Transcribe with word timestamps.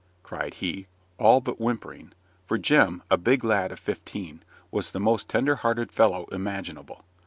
cried 0.23 0.55
he, 0.55 0.87
all 1.19 1.39
but 1.41 1.59
whimpering; 1.61 2.11
for 2.47 2.57
Jem, 2.57 3.03
a 3.11 3.17
big 3.19 3.43
lad 3.43 3.71
of 3.71 3.79
fifteen, 3.79 4.41
was 4.71 4.89
the 4.89 4.99
most 4.99 5.29
tender 5.29 5.57
hearted 5.57 5.91
fellow 5.91 6.25
imaginable. 6.31 7.05